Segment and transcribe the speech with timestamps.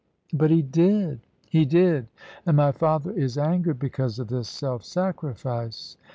[0.33, 2.07] "But he did he did.
[2.47, 5.95] And my father is angered because of this self sacrifice.